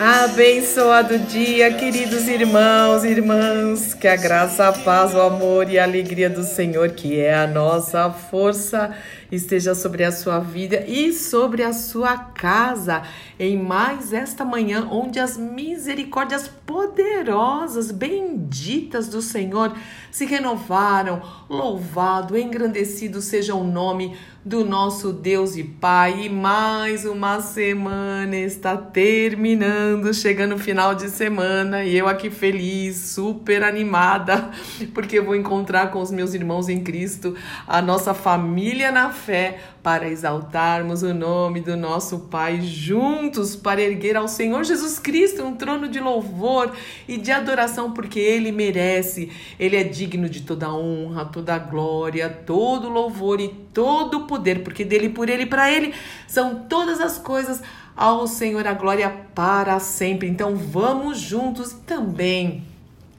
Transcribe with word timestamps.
Abençoado 0.00 1.18
dia, 1.18 1.74
queridos 1.74 2.28
irmãos 2.28 3.02
e 3.02 3.08
irmãs, 3.08 3.94
que 3.94 4.06
a 4.06 4.14
graça, 4.14 4.68
a 4.68 4.72
paz, 4.72 5.12
o 5.12 5.20
amor 5.20 5.68
e 5.68 5.76
a 5.76 5.82
alegria 5.82 6.30
do 6.30 6.44
Senhor, 6.44 6.90
que 6.90 7.18
é 7.18 7.34
a 7.34 7.48
nossa 7.48 8.08
força, 8.08 8.92
esteja 9.30 9.74
sobre 9.74 10.04
a 10.04 10.12
sua 10.12 10.38
vida 10.38 10.84
e 10.86 11.12
sobre 11.12 11.62
a 11.62 11.72
sua 11.72 12.16
casa 12.16 13.02
em 13.38 13.56
mais 13.56 14.12
esta 14.12 14.44
manhã, 14.44 14.88
onde 14.90 15.20
as 15.20 15.36
misericórdias 15.36 16.48
poderosas, 16.48 17.90
benditas 17.90 19.08
do 19.08 19.22
Senhor 19.22 19.74
se 20.10 20.24
renovaram. 20.24 21.22
Louvado, 21.48 22.36
engrandecido 22.36 23.22
seja 23.22 23.54
o 23.54 23.64
nome 23.64 24.16
do 24.44 24.64
nosso 24.64 25.12
Deus 25.12 25.56
e 25.56 25.62
Pai. 25.62 26.24
E 26.24 26.28
mais 26.28 27.04
uma 27.04 27.40
semana 27.40 28.36
está 28.36 28.76
terminando, 28.76 30.14
chegando 30.14 30.54
o 30.54 30.58
final 30.58 30.94
de 30.94 31.10
semana 31.10 31.84
e 31.84 31.96
eu 31.96 32.08
aqui 32.08 32.30
feliz, 32.30 32.96
super 32.96 33.62
animada, 33.62 34.50
porque 34.94 35.20
vou 35.20 35.36
encontrar 35.36 35.90
com 35.90 36.00
os 36.00 36.10
meus 36.10 36.34
irmãos 36.34 36.68
em 36.68 36.82
Cristo, 36.82 37.36
a 37.66 37.82
nossa 37.82 38.14
família 38.14 38.90
na 38.90 39.10
fé, 39.18 39.58
para 39.82 40.08
exaltarmos 40.08 41.02
o 41.02 41.12
nome 41.12 41.60
do 41.60 41.76
nosso 41.76 42.20
Pai 42.20 42.60
juntos, 42.60 43.56
para 43.56 43.82
erguer 43.82 44.16
ao 44.16 44.28
Senhor 44.28 44.64
Jesus 44.64 44.98
Cristo 44.98 45.44
um 45.44 45.56
trono 45.56 45.88
de 45.88 46.00
louvor 46.00 46.72
e 47.06 47.16
de 47.16 47.32
adoração, 47.32 47.92
porque 47.92 48.20
Ele 48.20 48.52
merece, 48.52 49.30
Ele 49.58 49.76
é 49.76 49.84
digno 49.84 50.28
de 50.28 50.42
toda 50.42 50.72
honra, 50.72 51.24
toda 51.24 51.58
glória, 51.58 52.28
todo 52.28 52.88
louvor 52.88 53.40
e 53.40 53.48
todo 53.74 54.26
poder, 54.26 54.62
porque 54.62 54.84
dele, 54.84 55.08
por 55.08 55.28
Ele 55.28 55.42
e 55.42 55.46
para 55.46 55.70
Ele 55.70 55.92
são 56.26 56.66
todas 56.68 57.00
as 57.00 57.18
coisas. 57.18 57.62
Ao 57.96 58.28
Senhor 58.28 58.64
a 58.64 58.74
glória 58.74 59.10
para 59.34 59.80
sempre. 59.80 60.28
Então 60.28 60.54
vamos 60.54 61.18
juntos 61.18 61.72
também 61.84 62.62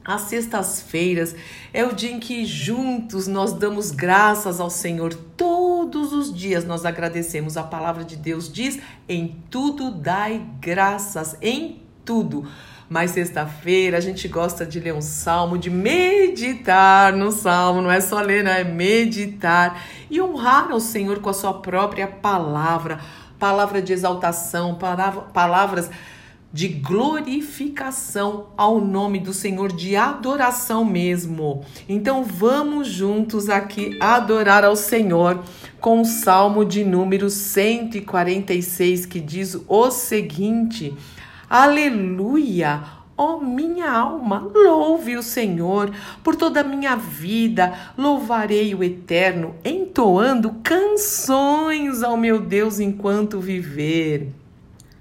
às 0.04 0.22
sextas-feiras 0.22 1.36
é 1.72 1.84
o 1.84 1.94
dia 1.94 2.10
em 2.10 2.18
que 2.18 2.44
juntos 2.44 3.26
nós 3.26 3.52
damos 3.52 3.90
graças 3.90 4.60
ao 4.60 4.70
Senhor. 4.70 5.14
Todos 5.90 6.12
os 6.12 6.32
dias 6.32 6.64
nós 6.64 6.84
agradecemos. 6.84 7.56
A 7.56 7.64
palavra 7.64 8.04
de 8.04 8.14
Deus 8.14 8.50
diz: 8.50 8.78
em 9.08 9.42
tudo 9.50 9.90
dai 9.90 10.46
graças, 10.60 11.36
em 11.42 11.82
tudo. 12.04 12.48
Mas 12.88 13.10
sexta-feira 13.10 13.98
a 13.98 14.00
gente 14.00 14.28
gosta 14.28 14.64
de 14.64 14.78
ler 14.78 14.94
um 14.94 15.00
salmo, 15.00 15.58
de 15.58 15.68
meditar 15.68 17.12
no 17.12 17.32
salmo, 17.32 17.82
não 17.82 17.90
é 17.90 18.00
só 18.00 18.20
ler, 18.20 18.44
não 18.44 18.52
é 18.52 18.62
meditar 18.62 19.84
e 20.08 20.20
honrar 20.20 20.70
ao 20.70 20.78
Senhor 20.78 21.18
com 21.20 21.30
a 21.30 21.32
sua 21.34 21.54
própria 21.54 22.06
palavra, 22.06 23.00
palavra 23.38 23.82
de 23.82 23.92
exaltação, 23.92 24.76
palavra, 24.76 25.22
palavras 25.22 25.90
de 26.52 26.68
glorificação 26.68 28.46
ao 28.56 28.80
nome 28.80 29.20
do 29.20 29.32
Senhor, 29.32 29.72
de 29.72 29.94
adoração 29.94 30.84
mesmo. 30.84 31.64
Então 31.88 32.24
vamos 32.24 32.88
juntos 32.88 33.48
aqui 33.48 33.96
adorar 34.00 34.64
ao 34.64 34.74
Senhor 34.74 35.42
com 35.80 36.00
o 36.00 36.04
Salmo 36.04 36.64
de 36.64 36.84
número 36.84 37.30
146 37.30 39.06
que 39.06 39.20
diz 39.20 39.56
o 39.68 39.90
seguinte: 39.90 40.94
Aleluia! 41.48 43.00
Ó 43.16 43.36
oh, 43.36 43.40
minha 43.40 43.92
alma, 43.92 44.50
louve 44.54 45.14
o 45.14 45.22
Senhor, 45.22 45.92
por 46.24 46.34
toda 46.34 46.62
a 46.62 46.64
minha 46.64 46.96
vida 46.96 47.92
louvarei 47.98 48.74
o 48.74 48.82
Eterno, 48.82 49.54
entoando 49.62 50.56
canções 50.62 52.02
ao 52.02 52.16
meu 52.16 52.40
Deus 52.40 52.80
enquanto 52.80 53.38
viver. 53.38 54.39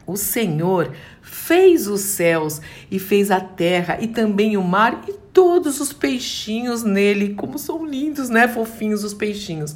O 0.10 0.18
Senhor 0.18 0.92
fez 1.22 1.88
os 1.88 2.02
céus 2.02 2.62
e 2.90 2.98
fez 2.98 3.30
a 3.30 3.40
terra 3.40 4.00
e 4.02 4.08
também 4.08 4.58
o 4.58 4.64
mar 4.64 5.04
e 5.08 5.14
todos 5.32 5.80
os 5.80 5.94
peixinhos 5.94 6.84
nele. 6.84 7.36
Como 7.36 7.60
são 7.60 7.86
lindos, 7.86 8.30
né? 8.30 8.48
Fofinhos 8.48 9.04
os 9.04 9.14
peixinhos. 9.14 9.74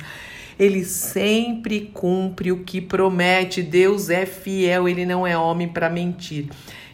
Ele 0.58 0.84
sempre 0.84 1.92
cumpre 1.94 2.52
o 2.52 2.64
que 2.64 2.82
promete. 2.82 3.62
Deus 3.62 4.10
é 4.10 4.26
fiel, 4.26 4.88
ele 4.90 5.06
não 5.06 5.26
é 5.26 5.38
homem 5.38 5.68
para 5.68 5.90
mentir. 5.90 6.48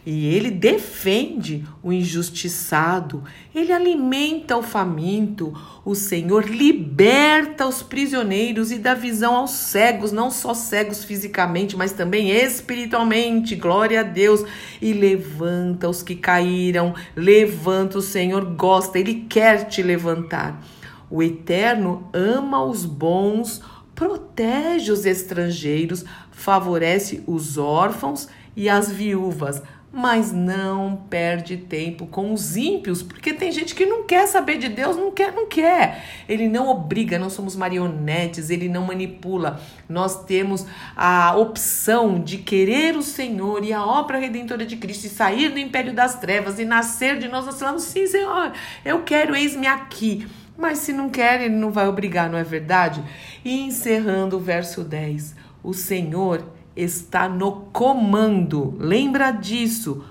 E 0.04 0.34
ele 0.34 0.50
defende 0.50 1.66
o 1.82 1.92
injustiçado, 1.92 3.22
ele 3.54 3.70
alimenta 3.70 4.56
o 4.56 4.62
faminto, 4.62 5.52
o 5.84 5.94
Senhor 5.94 6.48
liberta 6.48 7.66
os 7.66 7.82
prisioneiros 7.82 8.72
e 8.72 8.78
dá 8.78 8.94
visão 8.94 9.34
aos 9.34 9.50
cegos, 9.50 10.10
não 10.10 10.30
só 10.30 10.54
cegos 10.54 11.04
fisicamente, 11.04 11.76
mas 11.76 11.92
também 11.92 12.30
espiritualmente. 12.30 13.54
Glória 13.56 14.00
a 14.00 14.02
Deus! 14.02 14.42
E 14.80 14.94
levanta 14.94 15.88
os 15.88 16.02
que 16.02 16.16
caíram, 16.16 16.94
levanta 17.14 17.98
o 17.98 18.02
Senhor, 18.02 18.44
gosta, 18.44 18.98
ele 18.98 19.26
quer 19.28 19.68
te 19.68 19.82
levantar. 19.82 20.62
O 21.10 21.22
Eterno 21.22 22.08
ama 22.12 22.64
os 22.64 22.86
bons, 22.86 23.60
protege 23.94 24.92
os 24.92 25.04
estrangeiros, 25.04 26.04
favorece 26.30 27.22
os 27.26 27.58
órfãos 27.58 28.28
e 28.56 28.68
as 28.68 28.90
viúvas 28.90 29.62
mas 29.92 30.32
não 30.32 30.96
perde 31.10 31.56
tempo 31.56 32.06
com 32.06 32.32
os 32.32 32.56
ímpios, 32.56 33.02
porque 33.02 33.34
tem 33.34 33.50
gente 33.50 33.74
que 33.74 33.84
não 33.84 34.04
quer 34.04 34.26
saber 34.28 34.56
de 34.56 34.68
Deus, 34.68 34.96
não 34.96 35.10
quer, 35.10 35.32
não 35.32 35.48
quer. 35.48 36.04
Ele 36.28 36.48
não 36.48 36.68
obriga, 36.68 37.18
não 37.18 37.28
somos 37.28 37.56
marionetes, 37.56 38.50
ele 38.50 38.68
não 38.68 38.86
manipula. 38.86 39.60
Nós 39.88 40.24
temos 40.24 40.64
a 40.96 41.36
opção 41.36 42.22
de 42.22 42.38
querer 42.38 42.96
o 42.96 43.02
Senhor 43.02 43.64
e 43.64 43.72
a 43.72 43.84
obra 43.84 44.18
redentora 44.18 44.64
de 44.64 44.76
Cristo 44.76 45.06
e 45.06 45.10
sair 45.10 45.50
do 45.50 45.58
império 45.58 45.92
das 45.92 46.20
trevas 46.20 46.60
e 46.60 46.64
nascer 46.64 47.18
de 47.18 47.26
nós. 47.26 47.46
Nós 47.46 47.58
falamos, 47.58 47.82
sim, 47.82 48.06
Senhor, 48.06 48.52
eu 48.84 49.02
quero, 49.02 49.34
eis-me 49.34 49.66
aqui. 49.66 50.26
Mas 50.56 50.78
se 50.78 50.92
não 50.92 51.08
quer, 51.08 51.40
ele 51.40 51.56
não 51.56 51.72
vai 51.72 51.88
obrigar, 51.88 52.30
não 52.30 52.38
é 52.38 52.44
verdade? 52.44 53.02
E 53.44 53.60
encerrando 53.62 54.36
o 54.36 54.40
verso 54.40 54.84
10, 54.84 55.34
o 55.64 55.72
Senhor 55.72 56.44
está 56.74 57.28
no 57.28 57.52
comando. 57.72 58.74
Lembra 58.78 59.30
disso. 59.30 60.04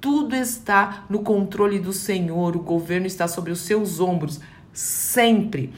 Tudo 0.00 0.36
está 0.36 1.04
no 1.08 1.20
controle 1.20 1.78
do 1.78 1.92
Senhor, 1.92 2.54
o 2.54 2.60
governo 2.60 3.06
está 3.06 3.26
sobre 3.26 3.50
os 3.50 3.60
seus 3.60 3.98
ombros, 3.98 4.40
sempre. 4.72 5.72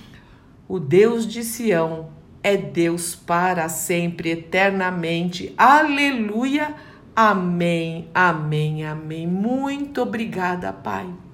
O 0.68 0.78
Deus 0.78 1.26
de 1.26 1.44
Sião 1.44 2.10
é 2.42 2.56
Deus 2.56 3.14
para 3.14 3.68
sempre, 3.68 4.30
eternamente. 4.30 5.54
Aleluia. 5.56 6.74
Amém, 7.14 8.08
amém, 8.12 8.84
amém. 8.84 9.26
Muito 9.26 10.02
obrigada, 10.02 10.72
Pai 10.72 11.27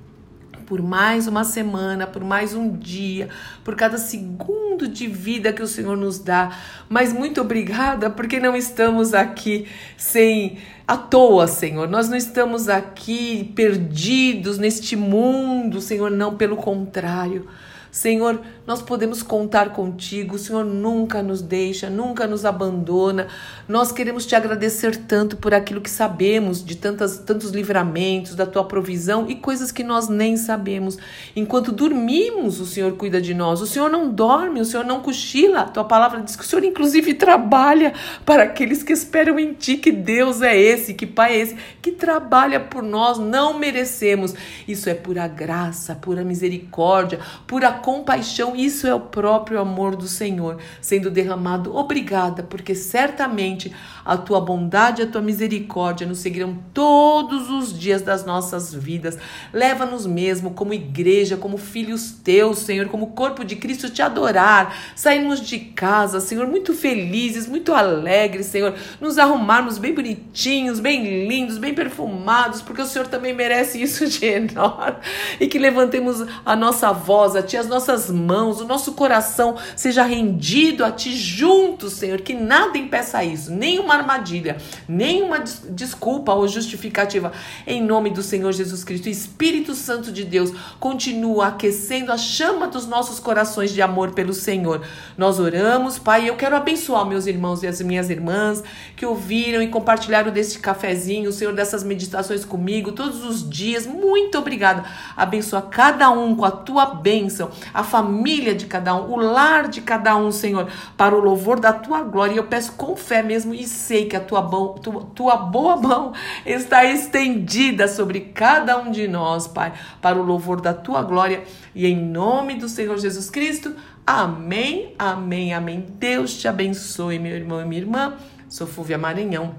por 0.66 0.82
mais 0.82 1.26
uma 1.26 1.44
semana, 1.44 2.06
por 2.06 2.22
mais 2.22 2.54
um 2.54 2.76
dia, 2.76 3.28
por 3.62 3.74
cada 3.76 3.98
segundo 3.98 4.88
de 4.88 5.06
vida 5.06 5.52
que 5.52 5.62
o 5.62 5.66
Senhor 5.66 5.96
nos 5.96 6.18
dá. 6.18 6.50
Mas 6.88 7.12
muito 7.12 7.40
obrigada 7.40 8.10
porque 8.10 8.40
não 8.40 8.56
estamos 8.56 9.14
aqui 9.14 9.66
sem 9.96 10.58
à 10.86 10.96
toa, 10.96 11.46
Senhor. 11.46 11.88
Nós 11.88 12.08
não 12.08 12.16
estamos 12.16 12.68
aqui 12.68 13.52
perdidos 13.54 14.58
neste 14.58 14.96
mundo, 14.96 15.80
Senhor, 15.80 16.10
não, 16.10 16.36
pelo 16.36 16.56
contrário. 16.56 17.46
Senhor, 17.94 18.40
nós 18.66 18.82
podemos 18.82 19.22
contar 19.22 19.70
contigo, 19.70 20.34
o 20.34 20.38
Senhor 20.38 20.64
nunca 20.64 21.22
nos 21.22 21.40
deixa, 21.40 21.88
nunca 21.88 22.26
nos 22.26 22.44
abandona. 22.44 23.28
Nós 23.68 23.92
queremos 23.92 24.26
te 24.26 24.34
agradecer 24.34 24.96
tanto 24.96 25.36
por 25.36 25.54
aquilo 25.54 25.80
que 25.80 25.88
sabemos, 25.88 26.64
de 26.64 26.74
tantas, 26.74 27.18
tantos 27.18 27.52
livramentos, 27.52 28.34
da 28.34 28.46
tua 28.46 28.64
provisão 28.64 29.26
e 29.30 29.36
coisas 29.36 29.70
que 29.70 29.84
nós 29.84 30.08
nem 30.08 30.36
sabemos. 30.36 30.98
Enquanto 31.36 31.70
dormimos, 31.70 32.58
o 32.58 32.66
Senhor 32.66 32.96
cuida 32.96 33.20
de 33.20 33.32
nós. 33.32 33.60
O 33.60 33.66
Senhor 33.66 33.88
não 33.88 34.10
dorme, 34.10 34.60
o 34.60 34.64
Senhor 34.64 34.84
não 34.84 35.00
cochila. 35.00 35.60
A 35.60 35.68
tua 35.68 35.84
palavra 35.84 36.20
diz 36.20 36.34
que 36.34 36.42
o 36.42 36.46
Senhor, 36.46 36.64
inclusive, 36.64 37.14
trabalha 37.14 37.94
para 38.26 38.42
aqueles 38.42 38.82
que 38.82 38.92
esperam 38.92 39.38
em 39.38 39.52
ti, 39.52 39.76
que 39.76 39.92
Deus 39.92 40.42
é 40.42 40.58
esse, 40.58 40.94
que 40.94 41.06
Pai 41.06 41.34
é 41.34 41.38
esse, 41.38 41.56
que 41.80 41.92
trabalha 41.92 42.58
por 42.58 42.82
nós, 42.82 43.18
não 43.18 43.56
merecemos. 43.56 44.34
Isso 44.66 44.90
é 44.90 44.94
pura 44.94 45.28
graça, 45.28 45.94
pura 45.94 46.24
misericórdia, 46.24 47.20
pura 47.46 47.83
compaixão, 47.84 48.56
isso 48.56 48.86
é 48.86 48.94
o 48.94 49.00
próprio 49.00 49.60
amor 49.60 49.94
do 49.94 50.08
Senhor 50.08 50.56
sendo 50.80 51.10
derramado. 51.10 51.76
Obrigada, 51.76 52.42
porque 52.42 52.74
certamente 52.74 53.70
a 54.02 54.16
tua 54.16 54.40
bondade 54.40 55.02
e 55.02 55.04
a 55.04 55.06
tua 55.06 55.20
misericórdia 55.20 56.06
nos 56.06 56.18
seguirão 56.18 56.58
todos 56.72 57.50
os 57.50 57.78
dias 57.78 58.00
das 58.00 58.24
nossas 58.24 58.72
vidas. 58.72 59.18
Leva-nos 59.52 60.06
mesmo 60.06 60.52
como 60.52 60.72
igreja, 60.72 61.36
como 61.36 61.58
filhos 61.58 62.10
teus, 62.10 62.60
Senhor, 62.60 62.88
como 62.88 63.08
corpo 63.08 63.44
de 63.44 63.54
Cristo 63.54 63.90
te 63.90 64.00
adorar. 64.00 64.74
Sairmos 64.96 65.42
de 65.42 65.58
casa, 65.58 66.20
Senhor, 66.20 66.46
muito 66.46 66.72
felizes, 66.72 67.46
muito 67.46 67.74
alegres, 67.74 68.46
Senhor, 68.46 68.74
nos 68.98 69.18
arrumarmos 69.18 69.76
bem 69.76 69.92
bonitinhos, 69.92 70.80
bem 70.80 71.28
lindos, 71.28 71.58
bem 71.58 71.74
perfumados, 71.74 72.62
porque 72.62 72.80
o 72.80 72.86
Senhor 72.86 73.08
também 73.08 73.34
merece 73.34 73.82
isso 73.82 74.06
de 74.06 74.40
nós. 74.54 74.94
E 75.38 75.46
que 75.46 75.58
levantemos 75.58 76.24
a 76.46 76.56
nossa 76.56 76.90
voz 76.92 77.36
a 77.36 77.42
ti, 77.42 77.58
as 77.58 77.73
nossas 77.74 78.08
mãos, 78.08 78.60
o 78.60 78.64
nosso 78.64 78.92
coração 78.92 79.56
seja 79.74 80.04
rendido 80.04 80.84
a 80.84 80.92
Ti 80.92 81.14
juntos, 81.16 81.94
Senhor, 81.94 82.20
que 82.20 82.32
nada 82.32 82.78
impeça 82.78 83.24
isso, 83.24 83.50
nenhuma 83.50 83.94
armadilha, 83.94 84.56
nenhuma 84.88 85.40
des 85.40 85.62
desculpa 85.68 86.32
ou 86.32 86.46
justificativa. 86.46 87.32
Em 87.66 87.82
nome 87.82 88.10
do 88.10 88.22
Senhor 88.22 88.52
Jesus 88.52 88.84
Cristo, 88.84 89.08
Espírito 89.08 89.74
Santo 89.74 90.12
de 90.12 90.24
Deus, 90.24 90.52
continua 90.78 91.48
aquecendo 91.48 92.12
a 92.12 92.16
chama 92.16 92.68
dos 92.68 92.86
nossos 92.86 93.18
corações 93.18 93.72
de 93.72 93.82
amor 93.82 94.12
pelo 94.12 94.32
Senhor. 94.32 94.82
Nós 95.18 95.40
oramos, 95.40 95.98
Pai, 95.98 96.28
eu 96.28 96.36
quero 96.36 96.54
abençoar 96.54 97.04
meus 97.04 97.26
irmãos 97.26 97.62
e 97.62 97.66
as 97.66 97.80
minhas 97.80 98.08
irmãs 98.08 98.62
que 98.96 99.04
ouviram 99.04 99.60
e 99.60 99.68
compartilharam 99.68 100.30
deste 100.30 100.60
cafezinho, 100.60 101.32
Senhor, 101.32 101.52
dessas 101.52 101.82
meditações 101.82 102.44
comigo 102.44 102.92
todos 102.92 103.24
os 103.24 103.48
dias. 103.48 103.84
Muito 103.84 104.38
obrigada. 104.38 104.84
Abençoa 105.16 105.62
cada 105.62 106.10
um 106.10 106.36
com 106.36 106.44
a 106.44 106.50
tua 106.50 106.86
bênção, 106.86 107.50
a 107.72 107.82
família 107.82 108.54
de 108.54 108.66
cada 108.66 108.94
um, 108.94 109.12
o 109.12 109.16
lar 109.16 109.68
de 109.68 109.80
cada 109.80 110.16
um, 110.16 110.30
Senhor, 110.30 110.68
para 110.96 111.14
o 111.14 111.20
louvor 111.20 111.60
da 111.60 111.72
tua 111.72 112.02
glória. 112.02 112.34
E 112.34 112.36
eu 112.36 112.44
peço 112.44 112.72
com 112.72 112.96
fé 112.96 113.22
mesmo 113.22 113.54
e 113.54 113.66
sei 113.66 114.06
que 114.06 114.16
a 114.16 114.20
tua, 114.20 114.42
tua, 114.82 115.06
tua 115.14 115.36
boa 115.36 115.76
mão 115.76 116.12
está 116.44 116.84
estendida 116.84 117.88
sobre 117.88 118.20
cada 118.20 118.78
um 118.78 118.90
de 118.90 119.08
nós, 119.08 119.46
Pai, 119.46 119.72
para 120.00 120.18
o 120.18 120.22
louvor 120.22 120.60
da 120.60 120.74
tua 120.74 121.02
glória. 121.02 121.44
E 121.74 121.86
em 121.86 121.96
nome 121.96 122.54
do 122.54 122.68
Senhor 122.68 122.96
Jesus 122.98 123.30
Cristo. 123.30 123.74
Amém, 124.06 124.94
amém, 124.98 125.54
amém. 125.54 125.86
Deus 125.98 126.36
te 126.36 126.46
abençoe, 126.46 127.18
meu 127.18 127.34
irmão 127.34 127.60
e 127.60 127.64
minha 127.64 127.80
irmã. 127.80 128.14
Sou 128.48 128.66
Fúvia 128.66 128.98
Maranhão, 128.98 129.54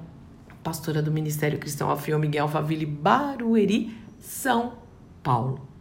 pastora 0.63 1.01
do 1.01 1.11
Ministério 1.11 1.59
Cristão 1.59 1.89
Alfio 1.89 2.19
Miguel 2.19 2.47
Faville 2.47 2.85
Barueri, 2.85 3.97
São 4.19 4.73
Paulo. 5.23 5.74